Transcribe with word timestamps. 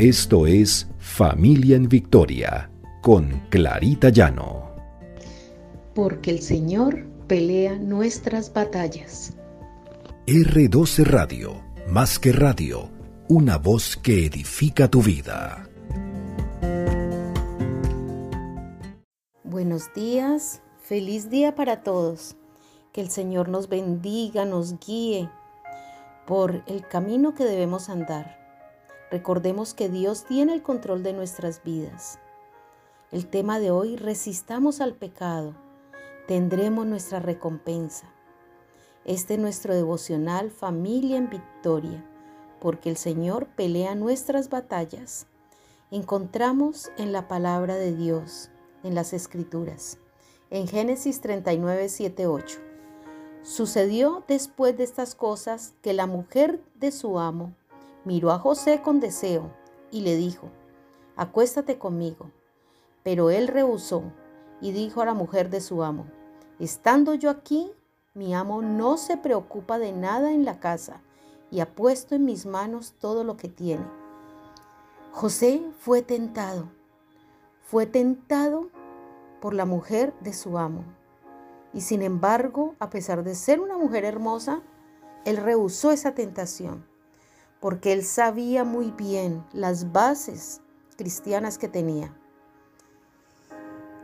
Esto 0.00 0.46
es 0.46 0.88
Familia 0.98 1.76
en 1.76 1.86
Victoria 1.86 2.70
con 3.02 3.42
Clarita 3.50 4.08
Llano. 4.08 4.74
Porque 5.94 6.30
el 6.30 6.40
Señor 6.40 7.04
pelea 7.26 7.76
nuestras 7.76 8.50
batallas. 8.50 9.36
R12 10.26 11.04
Radio, 11.04 11.62
más 11.86 12.18
que 12.18 12.32
radio, 12.32 12.88
una 13.28 13.58
voz 13.58 13.98
que 13.98 14.24
edifica 14.24 14.88
tu 14.88 15.02
vida. 15.02 15.68
Buenos 19.44 19.92
días, 19.92 20.62
feliz 20.80 21.28
día 21.28 21.54
para 21.54 21.82
todos. 21.82 22.36
Que 22.94 23.02
el 23.02 23.10
Señor 23.10 23.50
nos 23.50 23.68
bendiga, 23.68 24.46
nos 24.46 24.80
guíe 24.80 25.28
por 26.26 26.64
el 26.66 26.88
camino 26.88 27.34
que 27.34 27.44
debemos 27.44 27.90
andar. 27.90 28.39
Recordemos 29.10 29.74
que 29.74 29.88
Dios 29.88 30.24
tiene 30.24 30.54
el 30.54 30.62
control 30.62 31.02
de 31.02 31.12
nuestras 31.12 31.64
vidas. 31.64 32.20
El 33.10 33.26
tema 33.26 33.58
de 33.58 33.72
hoy, 33.72 33.96
resistamos 33.96 34.80
al 34.80 34.94
pecado, 34.94 35.56
tendremos 36.28 36.86
nuestra 36.86 37.18
recompensa. 37.18 38.06
Este 39.04 39.34
es 39.34 39.40
nuestro 39.40 39.74
devocional 39.74 40.52
Familia 40.52 41.16
en 41.16 41.28
Victoria, 41.28 42.04
porque 42.60 42.88
el 42.88 42.96
Señor 42.96 43.46
pelea 43.48 43.96
nuestras 43.96 44.48
batallas. 44.48 45.26
Encontramos 45.90 46.92
en 46.96 47.10
la 47.10 47.26
palabra 47.26 47.74
de 47.74 47.96
Dios, 47.96 48.50
en 48.84 48.94
las 48.94 49.12
Escrituras, 49.12 49.98
en 50.50 50.68
Génesis 50.68 51.20
39, 51.20 51.88
7, 51.88 52.28
8. 52.28 52.58
Sucedió 53.42 54.22
después 54.28 54.76
de 54.76 54.84
estas 54.84 55.16
cosas 55.16 55.74
que 55.82 55.94
la 55.94 56.06
mujer 56.06 56.62
de 56.76 56.92
su 56.92 57.18
amo 57.18 57.56
miró 58.04 58.30
a 58.30 58.38
José 58.38 58.82
con 58.82 59.00
deseo 59.00 59.50
y 59.90 60.02
le 60.02 60.16
dijo, 60.16 60.48
acuéstate 61.16 61.78
conmigo. 61.78 62.30
Pero 63.02 63.30
él 63.30 63.48
rehusó 63.48 64.02
y 64.60 64.72
dijo 64.72 65.00
a 65.00 65.06
la 65.06 65.14
mujer 65.14 65.50
de 65.50 65.60
su 65.60 65.82
amo, 65.82 66.06
estando 66.58 67.14
yo 67.14 67.30
aquí, 67.30 67.72
mi 68.14 68.34
amo 68.34 68.62
no 68.62 68.96
se 68.96 69.16
preocupa 69.16 69.78
de 69.78 69.92
nada 69.92 70.32
en 70.32 70.44
la 70.44 70.60
casa 70.60 71.00
y 71.50 71.60
ha 71.60 71.74
puesto 71.74 72.14
en 72.14 72.24
mis 72.24 72.46
manos 72.46 72.94
todo 72.98 73.24
lo 73.24 73.36
que 73.36 73.48
tiene. 73.48 73.84
José 75.12 75.62
fue 75.78 76.02
tentado, 76.02 76.68
fue 77.62 77.86
tentado 77.86 78.68
por 79.40 79.54
la 79.54 79.64
mujer 79.64 80.14
de 80.20 80.32
su 80.32 80.58
amo 80.58 80.84
y 81.72 81.82
sin 81.82 82.02
embargo, 82.02 82.74
a 82.78 82.90
pesar 82.90 83.22
de 83.22 83.34
ser 83.34 83.60
una 83.60 83.78
mujer 83.78 84.04
hermosa, 84.04 84.62
él 85.24 85.36
rehusó 85.36 85.92
esa 85.92 86.14
tentación, 86.14 86.86
porque 87.60 87.92
él 87.92 88.04
sabía 88.04 88.64
muy 88.64 88.90
bien 88.90 89.44
las 89.52 89.92
bases 89.92 90.62
cristianas 90.96 91.58
que 91.58 91.68
tenía. 91.68 92.14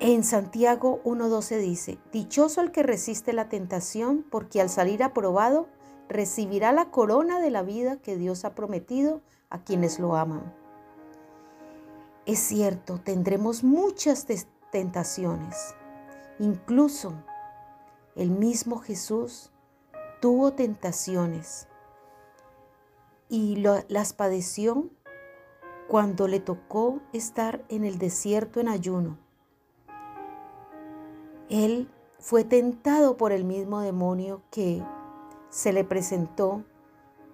En 0.00 0.24
Santiago 0.24 1.00
1.12 1.04 1.58
dice, 1.58 1.98
Dichoso 2.12 2.60
el 2.60 2.72
que 2.72 2.82
resiste 2.82 3.32
la 3.32 3.48
tentación, 3.48 4.24
porque 4.28 4.60
al 4.60 4.68
salir 4.68 5.02
aprobado 5.02 5.68
recibirá 6.08 6.72
la 6.72 6.90
corona 6.90 7.38
de 7.38 7.50
la 7.50 7.62
vida 7.62 7.98
que 7.98 8.16
Dios 8.16 8.44
ha 8.44 8.54
prometido 8.54 9.20
a 9.48 9.62
quienes 9.62 10.00
lo 10.00 10.16
aman. 10.16 10.52
Es 12.26 12.40
cierto, 12.40 12.98
tendremos 12.98 13.62
muchas 13.62 14.26
tentaciones, 14.70 15.74
incluso 16.38 17.14
el 18.16 18.30
mismo 18.30 18.78
Jesús 18.78 19.50
tuvo 20.20 20.52
tentaciones 20.52 21.68
y 23.32 23.56
las 23.88 24.12
padeció 24.12 24.90
cuando 25.88 26.28
le 26.28 26.38
tocó 26.38 27.00
estar 27.14 27.64
en 27.70 27.86
el 27.86 27.96
desierto 27.96 28.60
en 28.60 28.68
ayuno. 28.68 29.16
Él 31.48 31.88
fue 32.18 32.44
tentado 32.44 33.16
por 33.16 33.32
el 33.32 33.44
mismo 33.44 33.80
demonio 33.80 34.42
que 34.50 34.84
se 35.48 35.72
le 35.72 35.82
presentó 35.82 36.62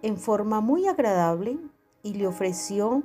en 0.02 0.18
forma 0.18 0.60
muy 0.60 0.86
agradable 0.86 1.58
y 2.04 2.14
le 2.14 2.28
ofreció 2.28 3.02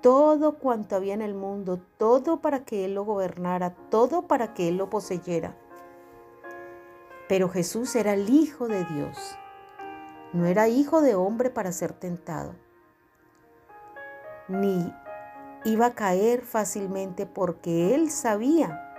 todo 0.00 0.58
cuanto 0.58 0.96
había 0.96 1.14
en 1.14 1.22
el 1.22 1.34
mundo, 1.34 1.80
todo 1.98 2.40
para 2.40 2.64
que 2.64 2.84
él 2.84 2.94
lo 2.94 3.04
gobernara, 3.04 3.76
todo 3.90 4.26
para 4.26 4.54
que 4.54 4.66
él 4.66 4.76
lo 4.76 4.90
poseyera. 4.90 5.56
Pero 7.28 7.48
Jesús 7.48 7.94
era 7.94 8.14
el 8.14 8.28
Hijo 8.28 8.66
de 8.66 8.84
Dios. 8.86 9.38
No 10.32 10.46
era 10.46 10.68
hijo 10.68 11.02
de 11.02 11.14
hombre 11.14 11.50
para 11.50 11.72
ser 11.72 11.92
tentado. 11.92 12.54
Ni 14.48 14.92
iba 15.64 15.86
a 15.86 15.94
caer 15.94 16.42
fácilmente 16.42 17.26
porque 17.26 17.94
él 17.94 18.10
sabía 18.10 18.96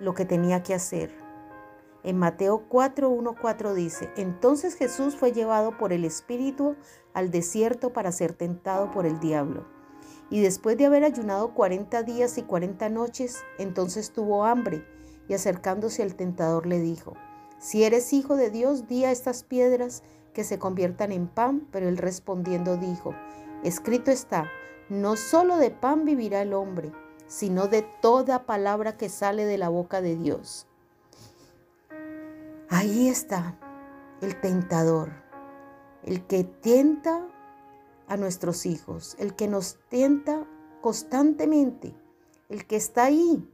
lo 0.00 0.14
que 0.14 0.24
tenía 0.24 0.62
que 0.62 0.74
hacer. 0.74 1.12
En 2.02 2.18
Mateo 2.18 2.64
4, 2.68 3.36
4 3.40 3.74
dice, 3.74 4.10
entonces 4.16 4.74
Jesús 4.74 5.16
fue 5.16 5.32
llevado 5.32 5.76
por 5.76 5.92
el 5.92 6.04
Espíritu 6.04 6.76
al 7.14 7.30
desierto 7.30 7.92
para 7.92 8.12
ser 8.12 8.32
tentado 8.32 8.90
por 8.90 9.06
el 9.06 9.20
diablo. 9.20 9.66
Y 10.30 10.40
después 10.40 10.76
de 10.76 10.86
haber 10.86 11.04
ayunado 11.04 11.54
40 11.54 12.02
días 12.02 12.36
y 12.36 12.42
40 12.42 12.88
noches, 12.88 13.44
entonces 13.58 14.12
tuvo 14.12 14.44
hambre 14.44 14.84
y 15.28 15.34
acercándose 15.34 16.02
al 16.02 16.14
tentador 16.14 16.66
le 16.66 16.80
dijo, 16.80 17.14
si 17.58 17.82
eres 17.84 18.12
hijo 18.12 18.36
de 18.36 18.50
Dios, 18.50 18.86
di 18.86 19.04
a 19.04 19.10
estas 19.10 19.42
piedras 19.42 20.02
que 20.32 20.44
se 20.44 20.58
conviertan 20.58 21.12
en 21.12 21.26
pan. 21.26 21.66
Pero 21.70 21.88
él 21.88 21.96
respondiendo 21.96 22.76
dijo, 22.76 23.14
escrito 23.64 24.10
está, 24.10 24.50
no 24.88 25.16
solo 25.16 25.56
de 25.56 25.70
pan 25.70 26.04
vivirá 26.04 26.42
el 26.42 26.54
hombre, 26.54 26.92
sino 27.26 27.68
de 27.68 27.82
toda 27.82 28.46
palabra 28.46 28.96
que 28.96 29.08
sale 29.08 29.44
de 29.44 29.58
la 29.58 29.68
boca 29.68 30.00
de 30.00 30.16
Dios. 30.16 30.66
Ahí 32.70 33.08
está 33.08 33.58
el 34.20 34.40
tentador, 34.40 35.10
el 36.04 36.26
que 36.26 36.44
tienta 36.44 37.26
a 38.08 38.16
nuestros 38.16 38.66
hijos, 38.66 39.14
el 39.18 39.34
que 39.34 39.48
nos 39.48 39.78
tienta 39.88 40.46
constantemente, 40.80 41.94
el 42.48 42.66
que 42.66 42.76
está 42.76 43.04
ahí 43.04 43.46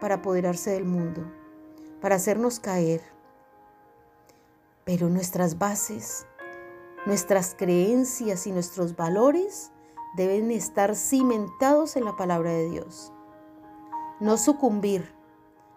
para 0.00 0.16
apoderarse 0.16 0.70
del 0.70 0.84
mundo, 0.84 1.22
para 2.00 2.16
hacernos 2.16 2.60
caer 2.60 3.02
pero 4.86 5.08
nuestras 5.08 5.58
bases, 5.58 6.28
nuestras 7.06 7.56
creencias 7.58 8.46
y 8.46 8.52
nuestros 8.52 8.94
valores 8.94 9.72
deben 10.16 10.52
estar 10.52 10.94
cimentados 10.94 11.96
en 11.96 12.04
la 12.04 12.16
palabra 12.16 12.52
de 12.52 12.70
Dios. 12.70 13.12
No 14.20 14.36
sucumbir 14.38 15.12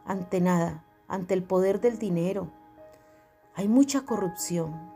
ante 0.05 0.39
nada, 0.41 0.85
ante 1.07 1.33
el 1.33 1.43
poder 1.43 1.81
del 1.81 1.97
dinero. 1.97 2.51
Hay 3.55 3.67
mucha 3.67 4.05
corrupción. 4.05 4.93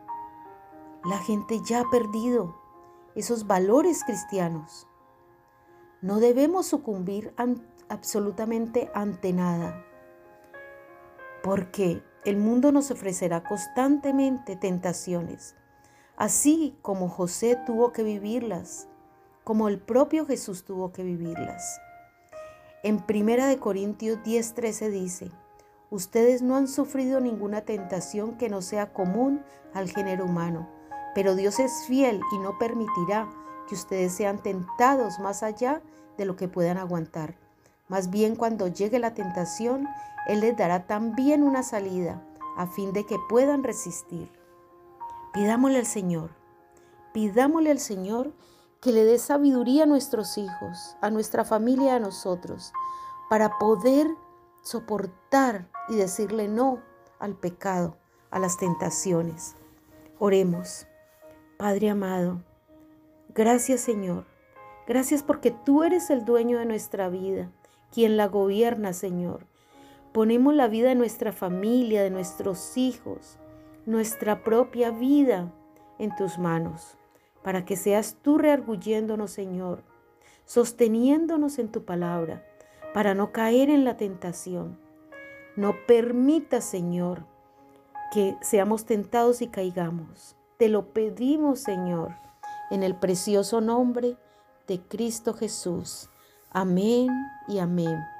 La 1.03 1.17
gente 1.17 1.59
ya 1.65 1.81
ha 1.81 1.89
perdido 1.89 2.55
esos 3.15 3.47
valores 3.47 4.03
cristianos. 4.03 4.87
No 6.01 6.19
debemos 6.19 6.67
sucumbir 6.67 7.33
absolutamente 7.89 8.91
ante 8.93 9.33
nada, 9.33 9.83
porque 11.41 12.03
el 12.25 12.37
mundo 12.37 12.71
nos 12.71 12.89
ofrecerá 12.89 13.43
constantemente 13.43 14.55
tentaciones, 14.55 15.55
así 16.15 16.77
como 16.81 17.09
José 17.09 17.57
tuvo 17.65 17.91
que 17.91 18.03
vivirlas, 18.03 18.87
como 19.43 19.67
el 19.67 19.79
propio 19.79 20.25
Jesús 20.25 20.63
tuvo 20.63 20.93
que 20.93 21.03
vivirlas. 21.03 21.81
En 22.81 23.03
1 23.07 23.59
Corintios 23.59 24.19
10:13 24.23 24.89
dice, 24.89 25.31
ustedes 25.89 26.41
no 26.41 26.55
han 26.55 26.67
sufrido 26.67 27.19
ninguna 27.19 27.61
tentación 27.61 28.37
que 28.37 28.49
no 28.49 28.61
sea 28.61 28.93
común 28.93 29.43
al 29.73 29.89
género 29.89 30.25
humano, 30.25 30.69
pero 31.13 31.35
Dios 31.35 31.59
es 31.59 31.71
fiel 31.87 32.21
y 32.33 32.39
no 32.39 32.57
permitirá 32.57 33.29
que 33.67 33.75
ustedes 33.75 34.13
sean 34.13 34.41
tentados 34.41 35.19
más 35.19 35.43
allá 35.43 35.81
de 36.17 36.25
lo 36.25 36.35
que 36.35 36.47
puedan 36.47 36.77
aguantar. 36.77 37.42
Más 37.87 38.09
bien 38.09 38.35
cuando 38.35 38.67
llegue 38.67 38.99
la 38.99 39.13
tentación, 39.13 39.87
Él 40.27 40.39
les 40.39 40.55
dará 40.55 40.85
también 40.87 41.43
una 41.43 41.63
salida 41.63 42.21
a 42.57 42.67
fin 42.67 42.93
de 42.93 43.05
que 43.05 43.17
puedan 43.29 43.63
resistir. 43.63 44.31
Pidámosle 45.33 45.79
al 45.79 45.85
Señor, 45.85 46.31
pidámosle 47.13 47.71
al 47.71 47.79
Señor 47.79 48.33
que 48.79 48.91
le 48.91 49.03
dé 49.05 49.17
sabiduría 49.17 49.83
a 49.83 49.87
nuestros 49.87 50.37
hijos, 50.37 50.95
a 51.01 51.09
nuestra 51.09 51.45
familia, 51.45 51.95
a 51.95 51.99
nosotros, 51.99 52.73
para 53.29 53.57
poder 53.57 54.07
soportar 54.61 55.67
y 55.89 55.95
decirle 55.95 56.47
no 56.47 56.79
al 57.19 57.35
pecado, 57.35 57.97
a 58.29 58.39
las 58.39 58.57
tentaciones. 58.57 59.55
Oremos. 60.19 60.87
Padre 61.57 61.89
amado, 61.89 62.41
gracias 63.29 63.81
Señor. 63.81 64.25
Gracias 64.85 65.23
porque 65.23 65.51
tú 65.51 65.83
eres 65.83 66.09
el 66.09 66.25
dueño 66.25 66.59
de 66.59 66.65
nuestra 66.65 67.07
vida 67.07 67.49
quien 67.93 68.17
la 68.17 68.27
gobierna, 68.27 68.91
Señor. 68.91 69.45
Ponemos 70.11 70.53
la 70.53 70.67
vida 70.67 70.89
de 70.89 70.95
nuestra 70.95 71.31
familia, 71.31 72.01
de 72.03 72.09
nuestros 72.09 72.75
hijos, 72.75 73.37
nuestra 73.85 74.43
propia 74.43 74.89
vida 74.91 75.53
en 75.99 76.15
tus 76.15 76.39
manos, 76.39 76.97
para 77.43 77.65
que 77.65 77.75
seas 77.75 78.17
tú 78.21 78.37
rearguyéndonos, 78.37 79.31
Señor, 79.31 79.83
sosteniéndonos 80.45 81.59
en 81.59 81.71
tu 81.71 81.83
palabra 81.85 82.43
para 82.93 83.13
no 83.13 83.31
caer 83.31 83.69
en 83.69 83.85
la 83.85 83.95
tentación. 83.97 84.79
No 85.55 85.75
permita, 85.87 86.61
Señor, 86.61 87.25
que 88.11 88.35
seamos 88.41 88.85
tentados 88.85 89.41
y 89.41 89.47
caigamos. 89.47 90.35
Te 90.57 90.67
lo 90.67 90.93
pedimos, 90.93 91.59
Señor, 91.59 92.15
en 92.71 92.81
el 92.81 92.95
precioso 92.95 93.61
nombre 93.61 94.17
de 94.67 94.79
Cristo 94.79 95.33
Jesús. 95.33 96.09
Amén 96.55 97.31
y 97.47 97.57
amén. 97.57 98.12